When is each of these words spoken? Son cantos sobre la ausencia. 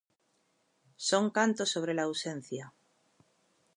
Son 1.09 1.29
cantos 1.29 1.69
sobre 1.69 1.93
la 1.93 2.01
ausencia. 2.09 2.73